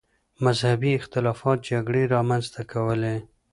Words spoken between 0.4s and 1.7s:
مذهبي اختلافات